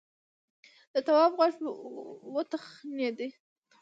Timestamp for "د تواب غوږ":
0.93-1.55